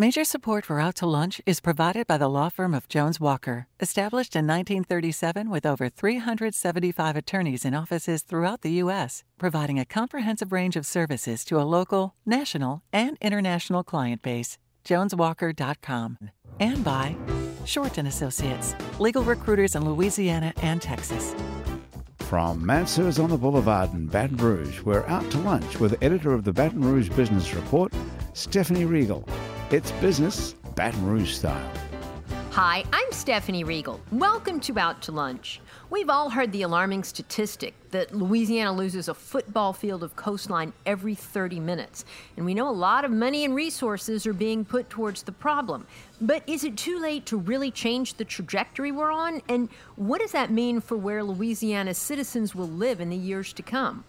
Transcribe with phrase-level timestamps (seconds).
[0.00, 3.66] Major support for Out to Lunch is provided by the law firm of Jones Walker,
[3.80, 10.52] established in 1937 with over 375 attorneys in offices throughout the U.S., providing a comprehensive
[10.52, 14.56] range of services to a local, national, and international client base.
[14.84, 16.30] JonesWalker.com.
[16.60, 17.16] And by
[17.64, 21.34] Short and Associates, legal recruiters in Louisiana and Texas.
[22.20, 26.44] From Mansur's on the Boulevard in Baton Rouge, we're out to lunch with editor of
[26.44, 27.92] the Baton Rouge Business Report,
[28.32, 29.28] Stephanie Riegel.
[29.70, 31.70] It's business Baton Rouge style.
[32.52, 34.00] Hi, I'm Stephanie Riegel.
[34.10, 35.60] Welcome to Out to Lunch.
[35.90, 41.14] We've all heard the alarming statistic that Louisiana loses a football field of coastline every
[41.14, 42.06] 30 minutes.
[42.38, 45.86] And we know a lot of money and resources are being put towards the problem.
[46.18, 49.42] But is it too late to really change the trajectory we're on?
[49.50, 53.62] And what does that mean for where Louisiana's citizens will live in the years to
[53.62, 54.04] come?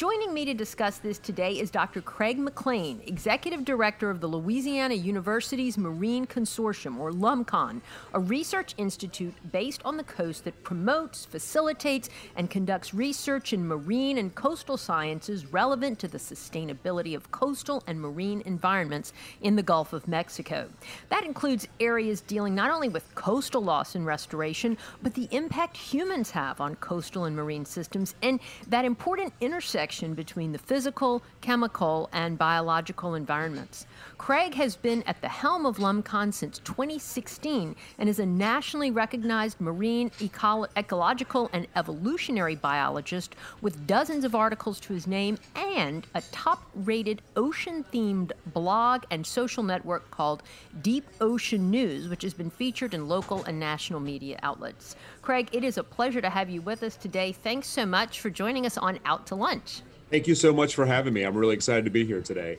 [0.00, 2.00] Joining me to discuss this today is Dr.
[2.00, 7.82] Craig McClain, Executive Director of the Louisiana Universities Marine Consortium, or LUMCON,
[8.14, 14.16] a research institute based on the coast that promotes, facilitates, and conducts research in marine
[14.16, 19.92] and coastal sciences relevant to the sustainability of coastal and marine environments in the Gulf
[19.92, 20.70] of Mexico.
[21.10, 26.30] That includes areas dealing not only with coastal loss and restoration, but the impact humans
[26.30, 32.08] have on coastal and marine systems and that important intersection connection between the physical, chemical,
[32.12, 33.86] and biological environments.
[34.20, 39.58] Craig has been at the helm of LUMCON since 2016 and is a nationally recognized
[39.62, 46.20] marine eco- ecological and evolutionary biologist with dozens of articles to his name and a
[46.32, 50.42] top rated ocean themed blog and social network called
[50.82, 54.96] Deep Ocean News, which has been featured in local and national media outlets.
[55.22, 57.32] Craig, it is a pleasure to have you with us today.
[57.32, 59.80] Thanks so much for joining us on Out to Lunch.
[60.10, 61.22] Thank you so much for having me.
[61.22, 62.58] I'm really excited to be here today.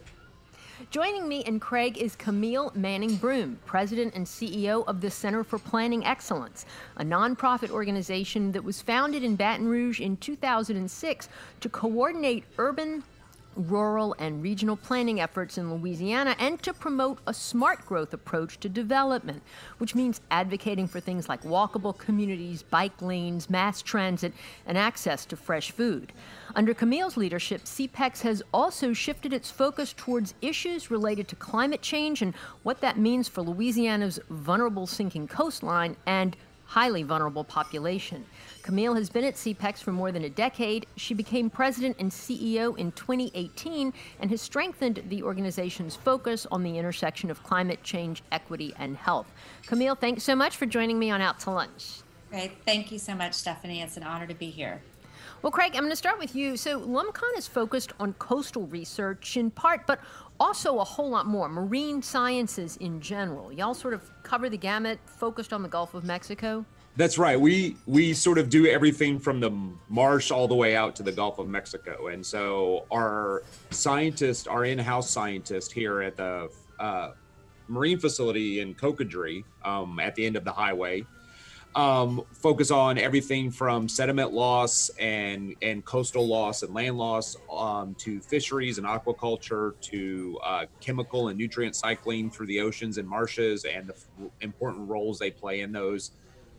[0.90, 5.60] Joining me and Craig is Camille Manning Broome, President and CEO of the Center for
[5.60, 6.66] Planning Excellence,
[6.98, 11.30] a nonprofit organization that was founded in Baton Rouge in 2006
[11.60, 13.04] to coordinate urban
[13.56, 18.70] rural and regional planning efforts in Louisiana and to promote a smart growth approach to
[18.70, 19.44] development,
[19.78, 24.34] which means advocating for things like walkable communities, bike lanes, mass transit,
[24.66, 26.14] and access to fresh food.
[26.56, 32.22] Under Camille's leadership, CPEX has also shifted its focus towards issues related to climate change
[32.22, 36.36] and what that means for Louisiana's vulnerable sinking coastline and
[36.72, 38.24] highly vulnerable population.
[38.62, 40.86] Camille has been at CPEX for more than a decade.
[40.96, 46.78] She became president and CEO in 2018 and has strengthened the organization's focus on the
[46.78, 49.28] intersection of climate change, equity, and health.
[49.68, 52.04] Camille, thanks so much for joining me on Out to Lunch.
[52.30, 52.54] Great.
[52.66, 53.82] Thank you so much, Stephanie.
[53.82, 54.82] It's an honor to be here.
[55.42, 56.56] Well, Craig, I'm going to start with you.
[56.56, 60.00] So, LUMCON is focused on coastal research in part, but
[60.40, 63.52] also a whole lot more marine sciences in general.
[63.52, 66.64] Y'all sort of cover the gamut, focused on the Gulf of Mexico.
[66.96, 67.40] That's right.
[67.40, 69.50] We we sort of do everything from the
[69.90, 74.66] marsh all the way out to the Gulf of Mexico, and so our scientist, our
[74.66, 76.50] in-house scientist here at the
[76.80, 77.14] uh,
[77.68, 81.06] marine facility in Cocodrie, um, at the end of the highway,
[81.76, 87.96] um, focus on everything from sediment loss and and coastal loss and land loss um,
[87.96, 93.64] to fisheries and aquaculture to uh, chemical and nutrient cycling through the oceans and marshes
[93.64, 96.12] and the f- important roles they play in those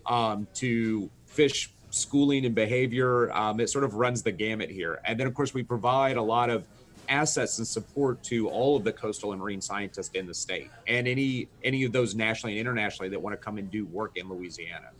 [0.07, 3.31] um, to fish schooling and behavior.
[3.37, 6.23] Um, it sort of runs the gamut here, and then of course we provide a
[6.23, 6.67] lot of
[7.09, 11.07] assets and support to all of the coastal and marine scientists in the state and
[11.09, 14.29] any any of those nationally and internationally that want to come and do work in
[14.29, 14.91] Louisiana.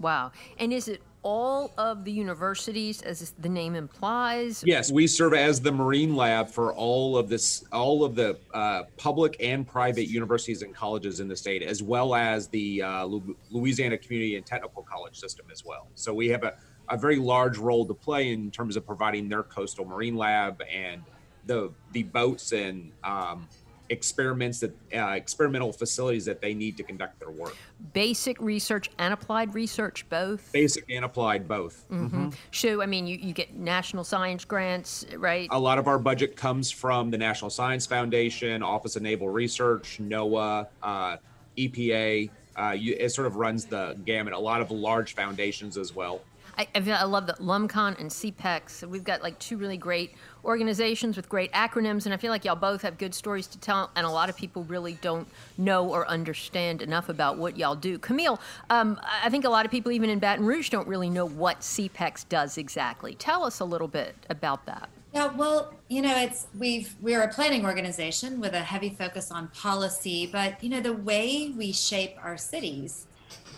[0.00, 0.32] Wow.
[0.58, 4.62] And is it all of the universities, as the name implies?
[4.64, 8.84] Yes, we serve as the marine lab for all of this, all of the uh,
[8.96, 13.04] public and private universities and colleges in the state, as well as the uh,
[13.50, 15.88] Louisiana Community and Technical College system as well.
[15.94, 16.54] So we have a,
[16.88, 21.02] a very large role to play in terms of providing their coastal marine lab and
[21.46, 23.48] the the boats and um,
[23.90, 27.56] experiments that uh, experimental facilities that they need to conduct their work.
[27.92, 30.50] Basic research and applied research both.
[30.52, 31.84] Basic and applied both.
[31.90, 32.04] Mm-hmm.
[32.06, 32.28] Mm-hmm.
[32.52, 35.48] So I mean, you, you get national science grants, right?
[35.50, 39.98] A lot of our budget comes from the National Science Foundation, Office of Naval Research,
[40.02, 41.16] NOAA, uh,
[41.56, 42.30] EPA.
[42.56, 44.32] Uh, you, it sort of runs the gamut.
[44.32, 46.20] A lot of large foundations as well.
[46.58, 48.86] I, I, love that LUMCON and CPEX.
[48.88, 52.56] We've got like two really great organizations with great acronyms, and I feel like y'all
[52.56, 56.06] both have good stories to tell, and a lot of people really don't know or
[56.08, 57.98] understand enough about what y'all do.
[57.98, 58.40] Camille,
[58.70, 61.60] um, I think a lot of people, even in Baton Rouge, don't really know what
[61.60, 63.14] CPEX does exactly.
[63.14, 64.88] Tell us a little bit about that.
[65.14, 69.48] Yeah, well, you know, it's we've we're a planning organization with a heavy focus on
[69.48, 73.06] policy, but you know, the way we shape our cities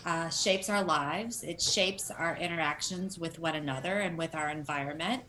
[0.05, 1.43] uh, shapes our lives.
[1.43, 5.23] It shapes our interactions with one another and with our environment.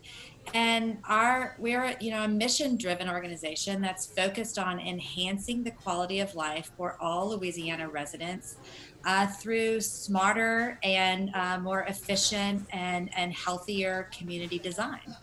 [0.55, 6.35] And our we're you know a mission-driven organization that's focused on enhancing the quality of
[6.35, 8.56] life for all Louisiana residents
[9.05, 15.17] uh, through smarter and uh, more efficient and and healthier community design.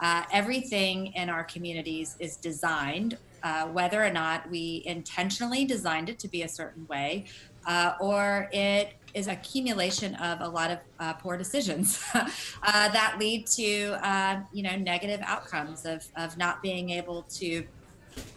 [0.00, 6.18] Uh, everything in our communities is designed, uh, whether or not we intentionally designed it
[6.18, 7.24] to be a certain way,
[7.66, 12.28] uh, or it is accumulation of a lot of uh, poor decisions uh,
[12.62, 17.66] that lead to uh, you know negative outcomes of, of not being able to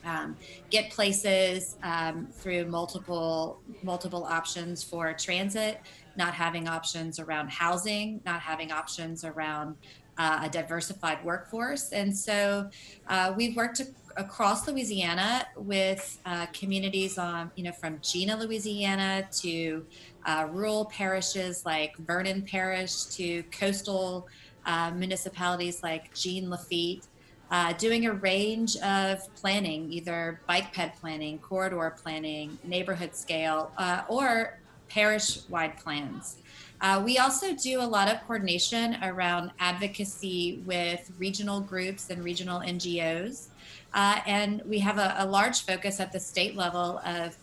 [0.05, 0.37] um,
[0.69, 5.81] get places um, through multiple multiple options for transit,
[6.15, 9.75] not having options around housing, not having options around
[10.19, 11.91] uh, a diversified workforce.
[11.91, 12.69] And so
[13.07, 13.81] uh, we've worked
[14.17, 19.85] across Louisiana with uh, communities on, you know, from Jena, Louisiana to
[20.25, 24.27] uh, rural parishes like Vernon Parish to coastal
[24.65, 27.07] uh, municipalities like Jean Lafitte.
[27.51, 33.71] Uh, doing a range of planning, either bike ped planning, corridor planning, neighborhood scale,
[34.07, 36.37] or parish wide plans.
[36.81, 42.61] Uh, we also do a lot of coordination around advocacy with regional groups and regional
[42.61, 43.47] NGOs.
[43.93, 47.35] Uh, and we have a, a, large focus at the state level of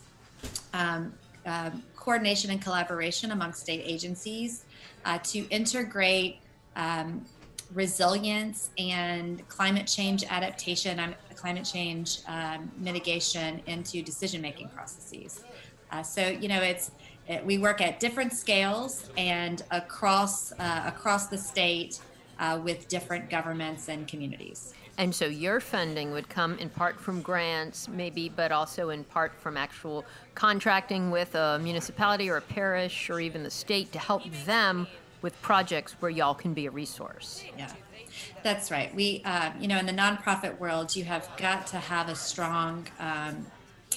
[0.72, 1.12] um,
[1.44, 4.64] uh, coordination and collaboration among state agencies
[5.04, 6.38] uh, to integrate
[6.76, 7.24] um,
[7.74, 15.42] resilience and climate change adaptation, um, climate change um, mitigation into decision making processes.
[15.90, 16.90] Uh, so, you know, it's
[17.44, 22.00] we work at different scales and across uh, across the state
[22.38, 24.74] uh, with different governments and communities.
[24.98, 29.34] And so your funding would come in part from grants, maybe, but also in part
[29.34, 34.22] from actual contracting with a municipality or a parish or even the state to help
[34.46, 34.86] them
[35.20, 37.44] with projects where y'all can be a resource.
[37.58, 37.70] Yeah.
[38.42, 38.94] That's right.
[38.94, 42.86] We, uh, you know, in the nonprofit world, you have got to have a strong
[42.98, 43.46] um,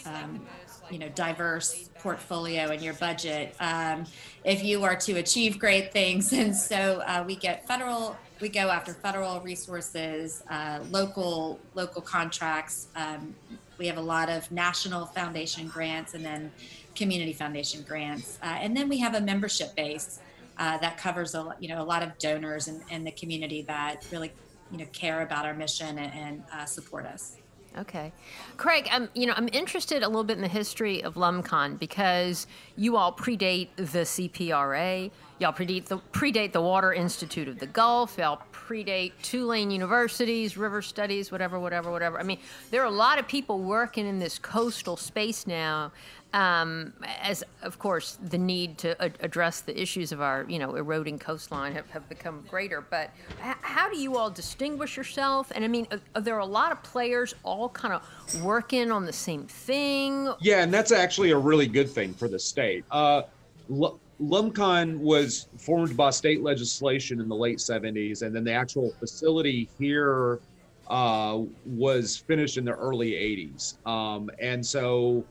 [0.06, 0.46] um,
[0.91, 3.56] you know diverse portfolio and your budget.
[3.59, 4.06] Um,
[4.44, 8.69] if you are to achieve great things and so uh, we get federal we go
[8.69, 12.88] after federal resources uh, local local contracts.
[12.95, 13.36] Um,
[13.77, 16.51] we have a lot of national foundation grants and then
[16.95, 18.38] community foundation grants.
[18.44, 20.19] Uh, and then we have a membership base
[20.57, 24.06] uh, that covers a you know a lot of donors in, in the community that
[24.12, 24.31] really
[24.71, 27.38] you know care about our mission and, and uh, support us
[27.77, 28.12] Okay,
[28.57, 28.88] Craig.
[28.92, 32.98] I'm you know I'm interested a little bit in the history of LumCon because you
[32.98, 35.12] all predate the CPRA.
[35.38, 38.18] Y'all predate the predate the Water Institute of the Gulf.
[38.18, 42.19] Y'all predate Tulane universities, river studies, whatever, whatever, whatever.
[42.19, 42.39] I mean,
[42.71, 45.92] there are a lot of people working in this coastal space now
[46.34, 50.76] um, as of course the need to a- address the issues of our you know
[50.76, 52.81] eroding coastline have, have become greater.
[52.81, 53.12] But
[53.44, 55.52] h- how do you all distinguish yourself?
[55.56, 59.06] And i mean are, are there a lot of players all kind of working on
[59.06, 60.31] the same thing?
[60.42, 62.86] Yeah and that's actually a really good thing for the state.
[62.92, 63.24] Uh,
[64.22, 69.70] lumcon was formed by state legislation in the late 70s and then the actual facility
[69.80, 70.40] here
[70.88, 75.26] uh, was finished in the early 80s um, and so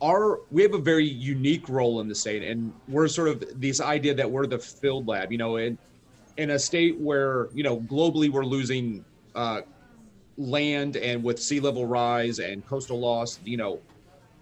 [0.00, 3.80] our we have a very unique role in the state and we're sort of this
[3.80, 5.76] idea that we're the field lab you know in
[6.36, 9.60] in a state where you know globally we're losing uh,
[10.36, 13.80] land and with sea level rise and coastal loss you know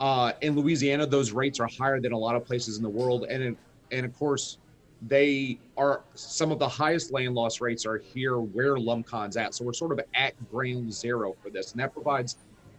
[0.01, 3.25] uh, in louisiana those rates are higher than a lot of places in the world.
[3.29, 3.57] And in,
[3.93, 4.59] and of course
[5.03, 9.55] they are some of the highest land loss rates are here where lumcon's at.
[9.55, 11.73] So we're sort of at ground zero for this.
[11.73, 12.37] And that provides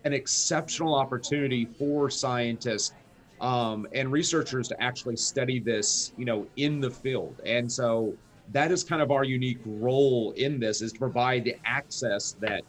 [0.08, 2.94] an exceptional opportunity for scientists
[3.42, 7.40] um, and researchers to actually study this, you know, in the field.
[7.46, 8.16] And so
[8.54, 12.64] that is kind of our unique role in this is to provide the access that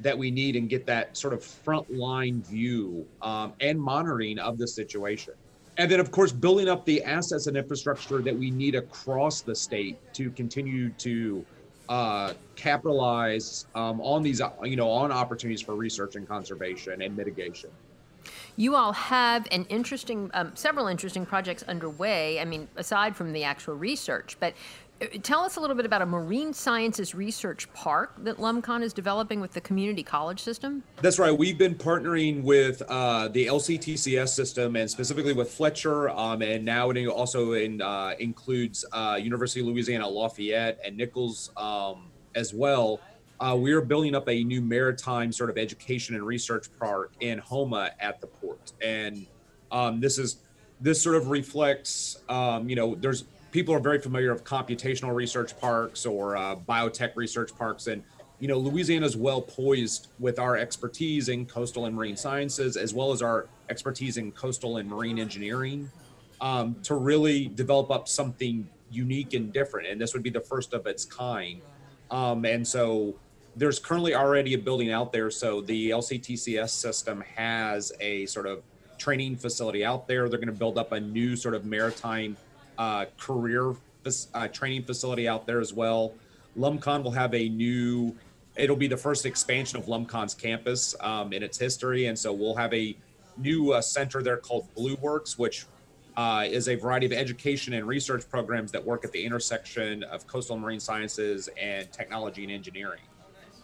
[0.00, 4.66] that we need and get that sort of frontline view um, and monitoring of the
[4.66, 5.34] situation.
[5.78, 9.54] And then, of course, building up the assets and infrastructure that we need across the
[9.54, 11.46] state to continue to
[11.88, 17.70] uh, capitalize um, on these, you know, on opportunities for research and conservation and mitigation.
[18.56, 22.40] You all have an interesting, um, several interesting projects underway.
[22.40, 24.54] I mean, aside from the actual research, but
[25.22, 29.40] tell us a little bit about a marine sciences research park that LumCon is developing
[29.40, 30.82] with the community college system.
[31.02, 31.36] That's right.
[31.36, 36.90] We've been partnering with uh, the LCTCS system and specifically with Fletcher, um, and now
[36.90, 43.00] it also in, uh, includes uh, University of Louisiana Lafayette and Nicholls um, as well.
[43.40, 47.38] uh, we are building up a new maritime sort of education and research park in
[47.40, 49.26] Houma at the port, and
[49.70, 50.38] um, this is
[50.80, 53.24] this sort of reflects, um, you know, there's
[53.54, 58.02] people are very familiar with computational research parks or uh, biotech research parks, and
[58.40, 62.92] you know, Louisiana is well poised with our expertise in coastal and marine sciences, as
[62.92, 65.88] well as our expertise in coastal and marine engineering,
[66.40, 69.86] um, to really develop up something unique and different.
[69.86, 71.62] And this would be the first of its kind.
[72.10, 73.14] Um, and so
[73.54, 75.30] there's currently already a building out there.
[75.30, 78.64] So the LCTCS system has a sort of
[78.98, 80.28] training facility out there.
[80.28, 82.36] They're going to build up a new sort of maritime
[82.78, 83.74] uh, career
[84.34, 86.14] uh, training facility out there as well.
[86.58, 88.14] LumCon will have a new,
[88.56, 92.06] it'll be the first expansion of LumCon's campus um, in its history.
[92.06, 92.96] And so we'll have a
[93.36, 95.66] new uh, center there called BlueWorks, which
[96.16, 100.26] uh, is a variety of education and research programs that work at the intersection of
[100.26, 103.00] coastal marine sciences and technology and engineering.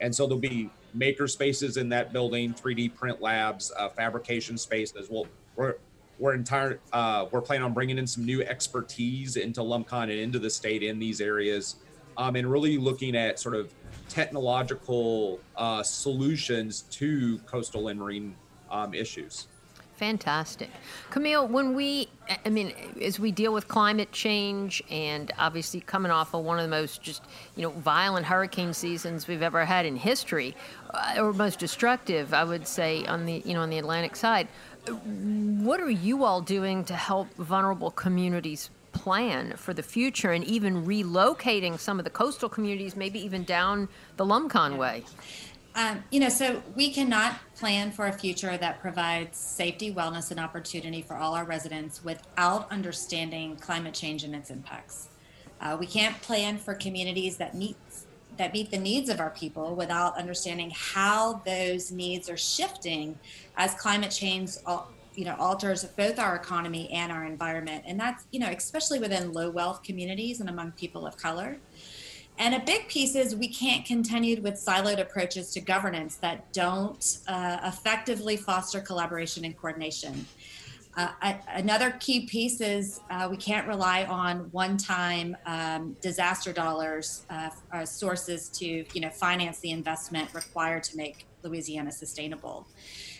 [0.00, 5.08] And so there'll be maker spaces in that building, 3D print labs, uh, fabrication spaces.
[5.10, 5.76] We'll, we're
[6.20, 10.38] we're entire uh, we're planning on bringing in some new expertise into LumCon and into
[10.38, 11.76] the state in these areas,
[12.18, 13.72] um, and really looking at sort of
[14.08, 18.36] technological uh, solutions to coastal and marine
[18.70, 19.46] um, issues.
[20.00, 20.70] Fantastic.
[21.10, 22.08] Camille, when we,
[22.46, 22.72] I mean,
[23.02, 27.02] as we deal with climate change and obviously coming off of one of the most
[27.02, 27.22] just,
[27.54, 30.56] you know, violent hurricane seasons we've ever had in history,
[30.94, 34.48] uh, or most destructive, I would say, on the, you know, on the Atlantic side,
[34.88, 40.84] what are you all doing to help vulnerable communities plan for the future and even
[40.84, 45.04] relocating some of the coastal communities, maybe even down the LumCon way?
[45.74, 50.40] Um, you know, so we cannot plan for a future that provides safety, wellness, and
[50.40, 55.08] opportunity for all our residents without understanding climate change and its impacts.
[55.60, 57.76] Uh, we can't plan for communities that meet
[58.36, 63.18] that meet the needs of our people without understanding how those needs are shifting
[63.56, 64.52] as climate change
[65.14, 69.32] you know alters both our economy and our environment and that's you know especially within
[69.32, 71.58] low wealth communities and among people of color
[72.40, 77.18] and a big piece is we can't continue with siloed approaches to governance that don't
[77.28, 80.24] uh, effectively foster collaboration and coordination.
[80.96, 87.84] Uh, another key piece is uh, we can't rely on one-time um, disaster dollars uh,
[87.84, 92.66] sources to, you know, finance the investment required to make Louisiana sustainable.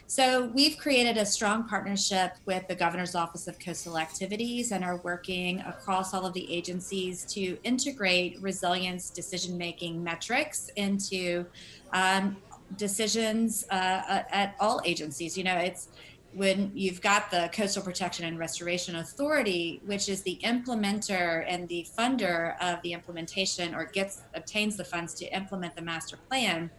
[0.07, 4.97] So we've created a strong partnership with the Governor's Office of Coastal Activities and are
[5.05, 11.47] working across all of the agencies to integrate resilience decision making metrics into
[11.93, 12.37] um,
[12.77, 15.39] decisions uh, at all agencies.
[15.39, 15.89] You know, it's
[16.33, 21.87] when you've got the Coastal Protection and Restoration Authority, which is the implementer and the
[21.99, 26.71] funder of the implementation or gets obtains the funds to implement the master plan.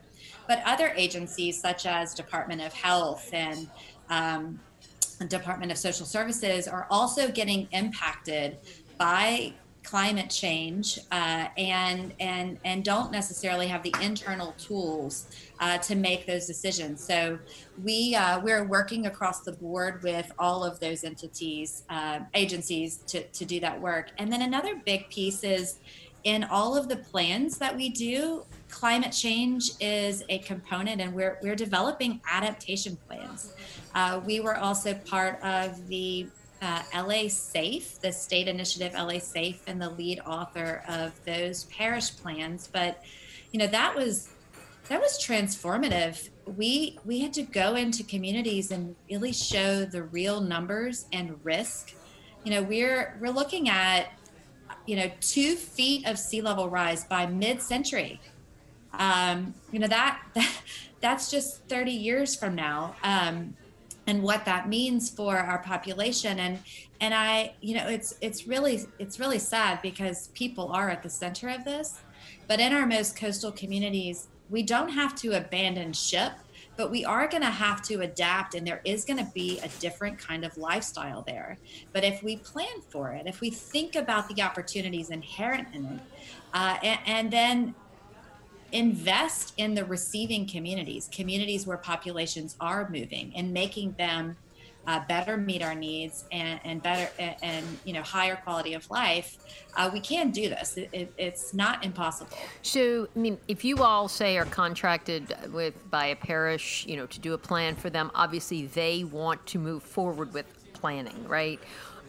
[0.48, 3.70] But other agencies such as Department of Health and
[4.10, 4.60] um,
[5.28, 8.58] Department of Social Services are also getting impacted
[8.98, 15.28] by climate change uh, and and and don't necessarily have the internal tools
[15.60, 17.04] uh, to make those decisions.
[17.04, 17.40] So
[17.84, 23.24] we uh, we're working across the board with all of those entities, uh, agencies to
[23.24, 24.12] to do that work.
[24.18, 25.80] And then another big piece is
[26.24, 31.40] in all of the plans that we do, climate change is a component, and we're
[31.42, 33.54] we're developing adaptation plans.
[33.96, 36.28] Uh, we were also part of the
[36.62, 42.16] uh, LA Safe, the state initiative LA Safe, and the lead author of those parish
[42.16, 42.70] plans.
[42.72, 43.04] But
[43.52, 44.30] you know that was
[44.88, 46.30] that was transformative.
[46.46, 51.94] We we had to go into communities and really show the real numbers and risk.
[52.44, 54.12] You know, we're we're looking at
[54.86, 58.20] you know, two feet of sea level rise by mid-century.
[58.94, 60.52] Um, you know that, that
[61.02, 63.56] that's just 30 years from now, um,
[64.08, 66.40] and what that means for our population.
[66.40, 66.60] And
[67.00, 71.10] and I, you know, it's it's really it's really sad because people are at the
[71.10, 72.02] center of this,
[72.48, 76.34] but in our most coastal communities, we don't have to abandon ship
[76.78, 79.68] but we are going to have to adapt and there is going to be a
[79.80, 81.58] different kind of lifestyle there
[81.94, 86.00] but if we plan for it if we think about the opportunities inherent in it
[86.54, 87.76] uh, and, and then
[88.72, 94.36] invest in the receiving communities communities where populations are moving and making them
[94.88, 98.90] uh, better meet our needs and, and better and, and, you know higher quality of
[98.90, 99.38] life
[99.76, 103.78] uh, we can do this it, it, it's not impossible so i mean if you
[103.78, 107.90] all say are contracted with by a parish you know to do a plan for
[107.90, 110.46] them obviously they want to move forward with
[110.82, 111.60] planning, right?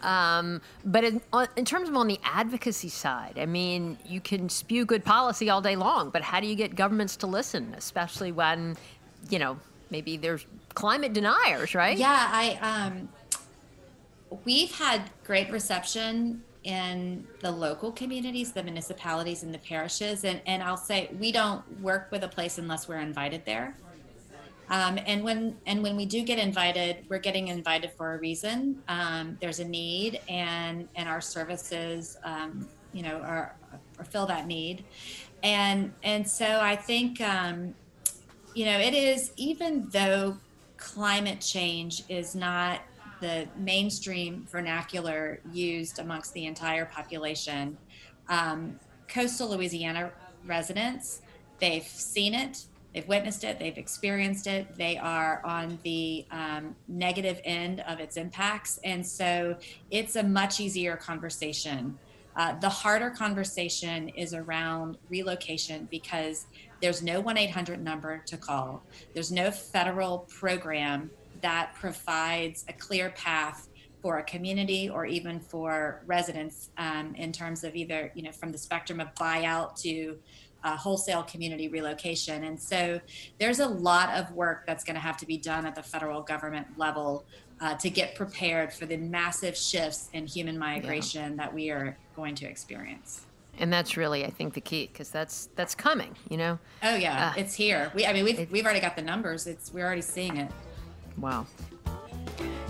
[0.03, 1.21] Um, but in,
[1.57, 5.61] in, terms of on the advocacy side, I mean, you can spew good policy all
[5.61, 8.77] day long, but how do you get governments to listen, especially when,
[9.31, 9.59] you know,
[9.91, 10.45] maybe there's
[10.75, 11.97] climate deniers, right?
[11.97, 13.09] Yeah, I um,
[14.45, 20.63] we've had great reception in the local communities, the municipalities, and the parishes, and and
[20.63, 23.77] I'll say we don't work with a place unless we're invited there.
[24.73, 28.83] Um, and when and when we do get invited, we're getting invited for a reason.
[28.89, 33.55] Um, there's a need, and and our services, um, you know, are,
[33.99, 34.85] are, fill that need.
[35.43, 37.75] And and so I think, um,
[38.55, 40.39] you know, it is even though
[40.79, 42.81] climate change is not
[43.21, 47.77] the mainstream vernacular used amongst the entire population.
[48.31, 50.13] Um, coastal Louisiana
[50.47, 51.21] residents,
[51.59, 52.65] they've seen it,
[52.95, 58.17] They've witnessed it, they've experienced it, they are on the um, negative end of its
[58.17, 58.79] impacts.
[58.85, 59.57] And so
[59.91, 61.99] it's a much easier conversation.
[62.37, 66.47] Uh, the harder conversation is around relocation because
[66.81, 68.83] there's no 1 800 number to call,
[69.15, 73.69] there's no federal program that provides a clear path
[74.01, 78.51] for a community or even for residents um, in terms of either you know from
[78.51, 80.19] the spectrum of buyout to
[80.65, 82.45] uh, wholesale community relocation.
[82.45, 83.01] And so
[83.39, 86.23] there's a lot of work that's going to have to be done at the federal
[86.23, 87.25] government level
[87.61, 91.37] uh, to get prepared for the massive shifts in human migration yeah.
[91.37, 93.27] that we are going to experience.
[93.59, 96.17] And that's really, I think, the key because that's that's coming.
[96.31, 96.59] You know.
[96.83, 97.93] Oh yeah, uh, it's here.
[97.95, 99.47] We, I mean, we've we've already got the numbers.
[99.47, 100.51] It's we're already seeing it.
[101.19, 101.47] Wow.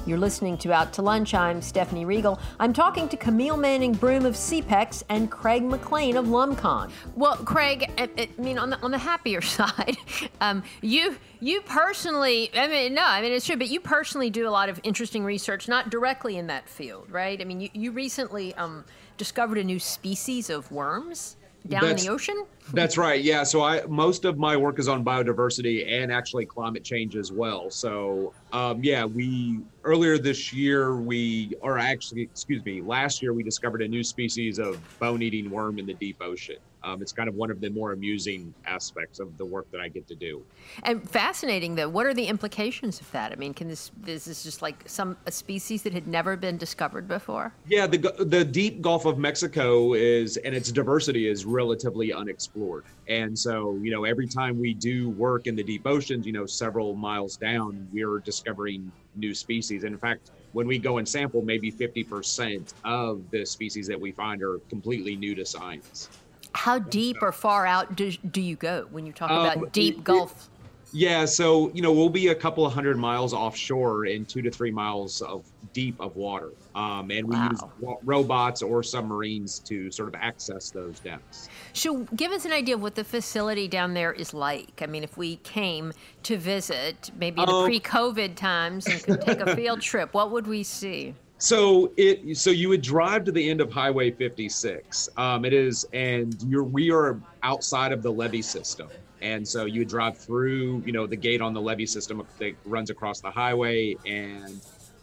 [0.04, 1.32] You're listening to Out to Lunch.
[1.32, 2.40] I'm Stephanie Riegel.
[2.59, 6.90] I'm talking to Camille Manning Broome of CPEX and Craig McClain of LumCon.
[7.14, 9.97] Well, Craig, I, I mean, on the, on the happier side,
[10.40, 14.49] um, you you personally, I mean, no, I mean, it's true, but you personally do
[14.49, 17.40] a lot of interesting research, not directly in that field, right?
[17.40, 18.85] I mean, you, you recently um,
[19.18, 21.37] discovered a new species of worms
[21.69, 22.45] down that's, in the ocean?
[22.73, 23.23] That's right.
[23.23, 23.42] Yeah.
[23.42, 27.71] So I most of my work is on biodiversity and actually climate change as well.
[27.71, 33.42] So um, yeah, we earlier this year we or actually excuse me, last year we
[33.42, 36.56] discovered a new species of bone-eating worm in the deep ocean.
[36.84, 39.88] Um, it's kind of one of the more amusing aspects of the work that I
[39.88, 40.42] get to do.
[40.82, 41.88] And fascinating, though.
[41.88, 43.32] What are the implications of that?
[43.32, 46.36] I mean, can this this is this just like some a species that had never
[46.36, 47.52] been discovered before?
[47.68, 53.38] Yeah, the the deep Gulf of Mexico is and its diversity is relatively unexplored, and
[53.38, 56.95] so you know every time we do work in the deep oceans, you know several
[56.95, 59.84] miles down, we're discovering new species.
[59.84, 64.12] And in fact, when we go and sample, maybe 50% of the species that we
[64.12, 66.08] find are completely new to science.
[66.54, 69.99] How deep or far out do, do you go when you talk um, about deep
[69.99, 70.50] it, Gulf?
[70.95, 74.50] Yeah, so you know we'll be a couple of hundred miles offshore and two to
[74.50, 77.49] three miles of deep of water, um, and we wow.
[77.50, 81.49] use robots or submarines to sort of access those depths.
[81.73, 84.82] So, give us an idea of what the facility down there is like.
[84.82, 89.41] I mean, if we came to visit, maybe in um, pre-COVID times, and could take
[89.41, 91.15] a field trip, what would we see?
[91.43, 95.09] So it so you would drive to the end of Highway 56.
[95.17, 98.89] Um, it is, and you're we are outside of the levee system,
[99.23, 102.55] and so you would drive through, you know, the gate on the levee system that
[102.65, 104.61] runs across the highway, and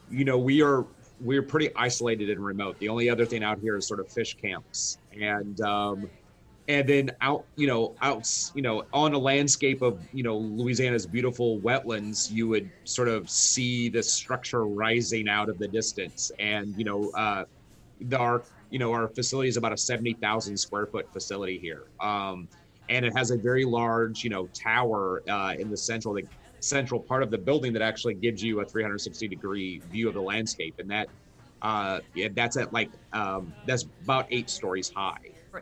[0.09, 0.85] you know we are
[1.19, 2.79] we're pretty isolated and remote.
[2.79, 6.09] The only other thing out here is sort of fish camps, and um,
[6.69, 11.07] and then out you know out you know on a landscape of you know louisiana's
[11.07, 16.31] beautiful wetlands you would sort of see the structure rising out of the distance.
[16.39, 17.45] And you know uh
[18.17, 21.83] our you know our facility is about a 70000 square foot facility here.
[22.01, 22.49] Um
[22.89, 26.23] and it has a very large you know tower uh in the central the
[26.61, 30.21] central part of the building that actually gives you a 360 degree view of the
[30.21, 30.75] landscape.
[30.79, 31.09] And that
[31.61, 35.15] uh yeah, that's at like um that's about eight stories high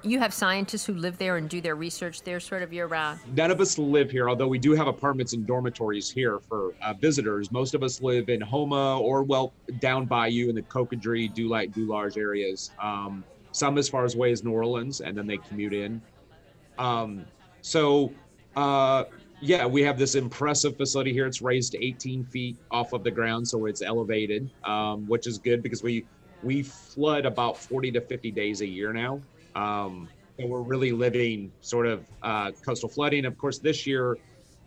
[0.04, 3.19] you have scientists who live there and do their research there sort of year round?
[3.36, 6.93] None of us live here, although we do have apartments and dormitories here for uh,
[6.93, 7.52] visitors.
[7.52, 11.69] Most of us live in Houma or, well, down by you in the Cocodrie, Dulac,
[11.69, 12.71] Dularge areas.
[12.82, 16.02] Um, some as far as away as New Orleans, and then they commute in.
[16.78, 17.26] Um,
[17.62, 18.12] so,
[18.56, 19.06] uh,
[19.39, 21.26] yeah, we have this impressive facility here.
[21.26, 25.63] It's raised 18 feet off of the ground, so it's elevated, um, which is good
[25.63, 26.06] because we
[26.43, 29.19] we flood about 40 to 50 days a year now.
[29.58, 33.26] Um, we're really living sort of uh, coastal flooding.
[33.26, 34.17] Of course, this year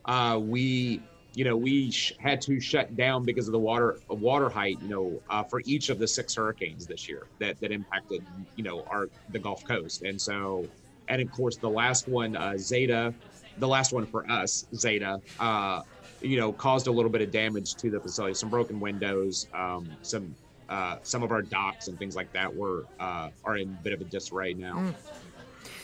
[0.07, 1.00] uh, we,
[1.35, 4.79] you know, we sh- had to shut down because of the water water height.
[4.83, 8.22] You know, uh, for each of the six hurricanes this year that that impacted,
[8.57, 10.03] you know, our the Gulf Coast.
[10.03, 10.66] And so,
[11.09, 13.14] and of course, the last one, uh, Zeta,
[13.59, 15.20] the last one for us, Zeta.
[15.38, 15.83] Uh,
[16.20, 19.88] you know, caused a little bit of damage to the facility, some broken windows, um,
[20.03, 20.35] some
[20.70, 23.92] uh, some of our docks and things like that were uh, are in a bit
[23.92, 24.76] of a disarray now.
[24.76, 24.94] Mm.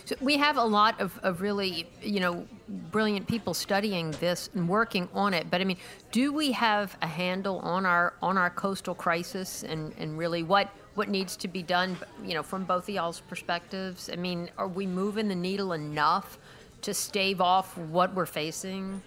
[0.06, 2.46] So we have a lot of, of really, you know,
[2.92, 5.50] brilliant people studying this and working on it.
[5.50, 5.78] But I mean,
[6.12, 10.68] do we have a handle on our on our coastal crisis and, and really what
[10.94, 14.08] what needs to be done, you know, from both of y'all's perspectives?
[14.10, 16.38] I mean, are we moving the needle enough
[16.82, 19.02] to stave off what we're facing?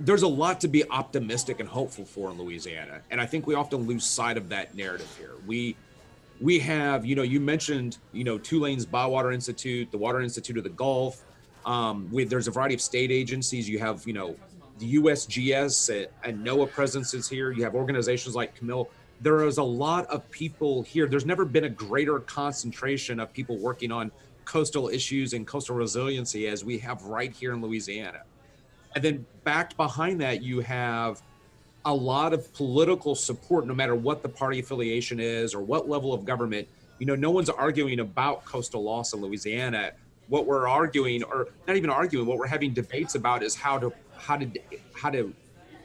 [0.00, 3.54] There's a lot to be optimistic and hopeful for in Louisiana, and I think we
[3.54, 5.34] often lose sight of that narrative here.
[5.46, 5.76] We
[6.40, 10.64] we have, you know, you mentioned, you know, Tulane's Bywater Institute, the Water Institute of
[10.64, 11.22] the Gulf.
[11.66, 13.68] Um, there's a variety of state agencies.
[13.68, 14.36] You have, you know,
[14.78, 17.52] the USGS and, and NOAA presences here.
[17.52, 18.88] You have organizations like Camille.
[19.20, 21.06] There is a lot of people here.
[21.06, 24.10] There's never been a greater concentration of people working on
[24.46, 28.22] coastal issues and coastal resiliency as we have right here in Louisiana.
[28.94, 31.22] And then backed behind that, you have
[31.84, 36.12] a lot of political support, no matter what the party affiliation is or what level
[36.12, 36.68] of government.
[36.98, 39.92] You know, no one's arguing about coastal loss in Louisiana.
[40.28, 43.92] What we're arguing, or not even arguing, what we're having debates about is how to
[44.16, 44.50] how to
[44.94, 45.32] how to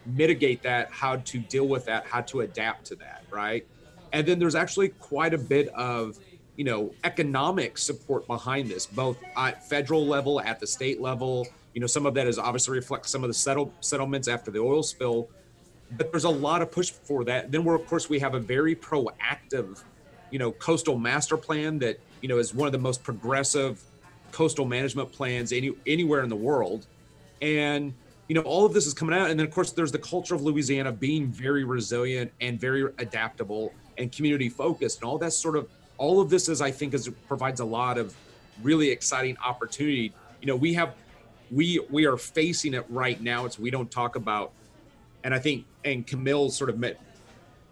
[0.06, 3.66] mitigate that, how to deal with that, how to adapt to that, right?
[4.12, 6.20] And then there's actually quite a bit of
[6.56, 11.48] you know economic support behind this, both at federal level, at the state level.
[11.74, 14.60] You know, some of that is obviously reflects some of the settle, settlements after the
[14.60, 15.28] oil spill
[15.92, 17.52] but there's a lot of push for that.
[17.52, 19.84] Then we're of course we have a very proactive,
[20.32, 23.82] you know, coastal master plan that you know is one of the most progressive
[24.32, 26.88] coastal management plans any anywhere in the world,
[27.42, 27.94] and
[28.28, 29.30] you know all of this is coming out.
[29.30, 33.74] And then of course there's the culture of Louisiana being very resilient and very adaptable
[33.98, 37.10] and community focused, and all that sort of all of this is I think is
[37.28, 38.16] provides a lot of
[38.62, 40.14] really exciting opportunity.
[40.42, 40.96] You know, we have
[41.52, 43.46] we we are facing it right now.
[43.46, 44.52] It's we don't talk about
[45.26, 47.02] and I think and Camille sort of met,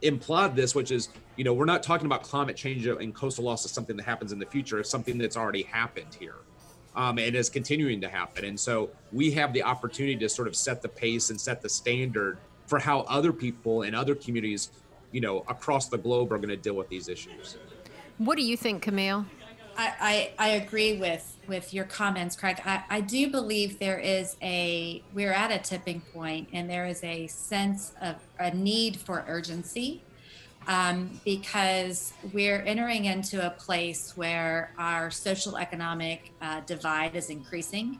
[0.01, 3.63] implied this, which is you know we're not talking about climate change and coastal loss
[3.63, 4.79] as something that happens in the future.
[4.79, 6.35] It's something that's already happened here.
[6.95, 8.45] Um, and is continuing to happen.
[8.45, 11.69] And so we have the opportunity to sort of set the pace and set the
[11.69, 14.69] standard for how other people and other communities,
[15.11, 17.57] you know, across the globe are going to deal with these issues.
[18.17, 19.25] What do you think, Camille?
[19.75, 22.61] I, I, I agree with with your comments, Craig.
[22.63, 27.03] I, I do believe there is a we're at a tipping point, and there is
[27.03, 30.03] a sense of a need for urgency
[30.67, 37.99] um, because we're entering into a place where our social economic uh, divide is increasing,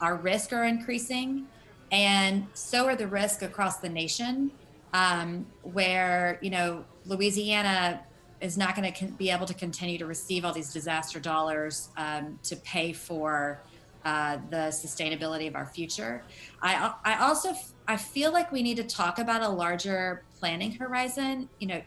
[0.00, 1.46] our risks are increasing,
[1.92, 4.50] and so are the risks across the nation.
[4.92, 8.00] Um, where you know Louisiana
[8.40, 12.38] is not going to be able to continue to receive all these disaster dollars um,
[12.42, 13.60] to pay for
[14.04, 16.22] uh, the sustainability of our future.
[16.60, 17.54] I, I also
[17.88, 21.48] I feel like we need to talk about a larger planning horizon.
[21.58, 21.82] You know,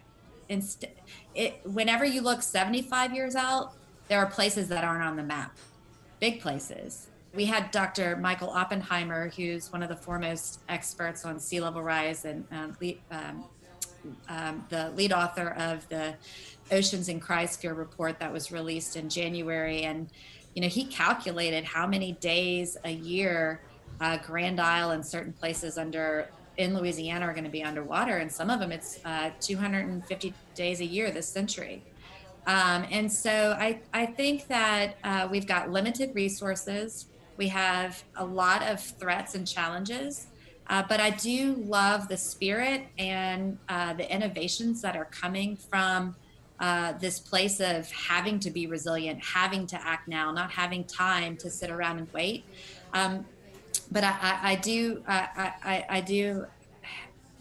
[0.49, 0.85] inst-
[1.35, 3.73] it, whenever you look 75 years out,
[4.07, 5.55] there are places that aren't on the map,
[6.19, 7.07] big places.
[7.35, 8.15] We had Dr.
[8.15, 12.75] Michael Oppenheimer, who's one of the foremost experts on sea level rise and um,
[13.11, 13.45] um,
[14.29, 16.15] um, the lead author of the
[16.71, 19.83] Oceans and Cryosphere report that was released in January.
[19.83, 20.09] And,
[20.53, 23.61] you know, he calculated how many days a year
[23.99, 28.17] uh, Grand Isle and certain places under in Louisiana are going to be underwater.
[28.17, 31.83] And some of them it's uh, 250 days a year this century.
[32.47, 37.07] Um, and so I, I think that uh, we've got limited resources.
[37.35, 40.27] We have a lot of threats and challenges.
[40.69, 46.15] Uh, but I do love the spirit and uh, the innovations that are coming from
[46.59, 51.37] uh, this place of having to be resilient, having to act now, not having time
[51.37, 52.43] to sit around and wait.
[52.93, 53.25] Um,
[53.91, 56.45] but I, I, I do, I, I, do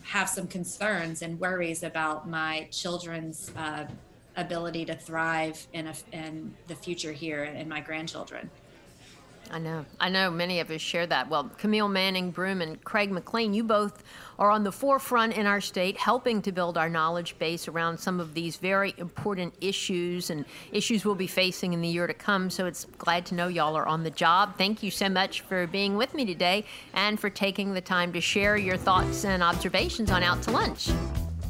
[0.03, 3.87] have some concerns and worries about my children's uh,
[4.37, 8.51] ability to thrive in, a, in the future here and my grandchildren.
[9.51, 9.85] I know.
[10.01, 11.29] I know many of us share that.
[11.29, 14.03] Well, Camille Manning Broome and Craig McClain, you both
[14.39, 18.21] are on the forefront in our state helping to build our knowledge base around some
[18.21, 22.51] of these very important issues and issues we'll be facing in the year to come.
[22.51, 24.57] So it's glad to know y'all are on the job.
[24.59, 28.21] Thank you so much for being with me today and for taking the time to
[28.21, 30.91] share your thoughts and observations on Out to Lunch.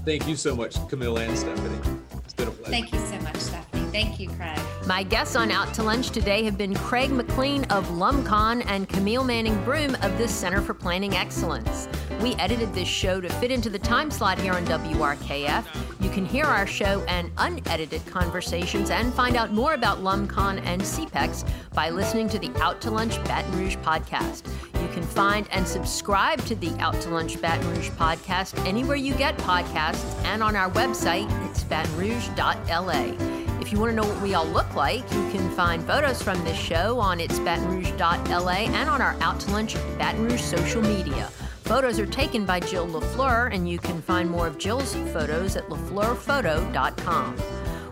[0.04, 1.98] Thank you so much, Camille and Stephanie.
[2.24, 2.70] It's been a pleasure.
[2.70, 3.65] Thank you so much, Stephanie.
[3.96, 4.58] Thank you, Craig.
[4.86, 9.24] My guests on Out to Lunch today have been Craig McClain of LumCon and Camille
[9.24, 11.88] Manning Broome of the Center for Planning Excellence.
[12.20, 15.64] We edited this show to fit into the time slot here on WRKF.
[16.04, 20.82] You can hear our show and unedited conversations and find out more about LumCon and
[20.82, 24.46] CPEX by listening to the Out to Lunch Baton Rouge podcast.
[24.82, 29.14] You can find and subscribe to the Out to Lunch Baton Rouge podcast anywhere you
[29.14, 33.45] get podcasts and on our website, it's batonrouge.la.
[33.66, 36.42] If you want to know what we all look like, you can find photos from
[36.44, 41.26] this show on its batonrouge.la and on our Out to Lunch Baton Rouge social media.
[41.64, 45.68] Photos are taken by Jill LaFleur, and you can find more of Jill's photos at
[45.68, 47.36] lafleurphoto.com.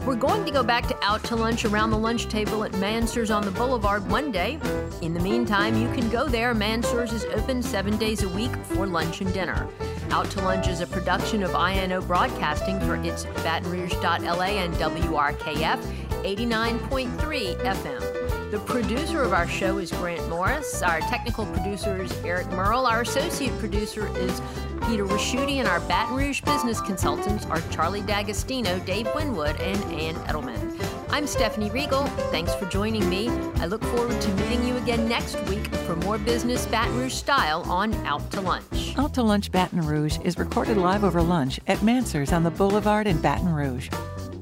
[0.07, 3.33] We're going to go back to out to lunch around the lunch table at Mansur's
[3.33, 4.61] on the Boulevard one day.
[5.03, 6.55] In the meantime, you can go there.
[6.55, 9.69] Mansur's is open seven days a week for lunch and dinner.
[10.15, 15.81] Out to Lunch is a production of INO Broadcasting for its Baton Rouge.la and WRKF
[16.23, 18.14] 89.3 FM.
[18.51, 20.83] The producer of our show is Grant Morris.
[20.83, 22.87] Our technical producer is Eric Merle.
[22.87, 24.41] Our associate producer is
[24.87, 30.15] Peter Ricchiuti, and our Baton Rouge business consultants are Charlie D'Agostino, Dave Winwood, and Ann
[30.27, 31.05] Edelman.
[31.11, 32.05] I'm Stephanie Riegel.
[32.31, 33.29] Thanks for joining me.
[33.57, 37.63] I look forward to meeting you again next week for more business Baton Rouge style
[37.63, 38.95] on Out to Lunch.
[38.97, 43.07] Out to Lunch Baton Rouge is recorded live over lunch at Mansur's on the Boulevard
[43.07, 43.89] in Baton Rouge.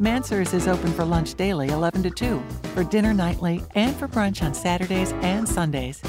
[0.02, 2.42] Mansur's is open for lunch daily 11 to 2,
[2.74, 6.02] for dinner nightly, and for brunch on Saturdays and Sundays.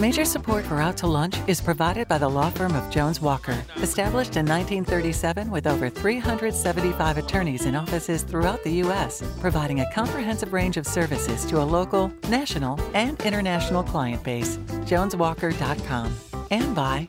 [0.00, 3.62] Major support for Out to Lunch is provided by the law firm of Jones Walker,
[3.76, 10.54] established in 1937 with over 375 attorneys in offices throughout the U.S., providing a comprehensive
[10.54, 14.56] range of services to a local, national, and international client base.
[14.86, 16.16] JonesWalker.com.
[16.50, 17.08] And by